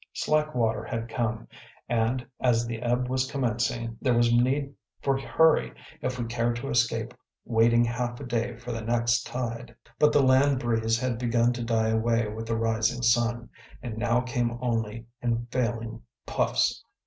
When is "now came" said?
13.95-14.57